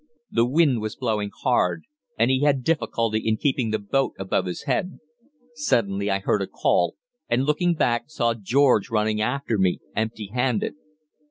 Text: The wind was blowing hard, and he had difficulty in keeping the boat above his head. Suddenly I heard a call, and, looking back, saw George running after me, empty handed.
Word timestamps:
The 0.31 0.47
wind 0.47 0.81
was 0.81 0.95
blowing 0.95 1.29
hard, 1.43 1.83
and 2.17 2.31
he 2.31 2.39
had 2.41 2.63
difficulty 2.63 3.19
in 3.19 3.37
keeping 3.37 3.69
the 3.69 3.77
boat 3.77 4.13
above 4.17 4.47
his 4.47 4.63
head. 4.63 4.97
Suddenly 5.53 6.09
I 6.09 6.17
heard 6.17 6.41
a 6.41 6.47
call, 6.47 6.95
and, 7.29 7.43
looking 7.45 7.75
back, 7.75 8.05
saw 8.07 8.33
George 8.33 8.89
running 8.89 9.21
after 9.21 9.59
me, 9.59 9.79
empty 9.95 10.31
handed. 10.33 10.73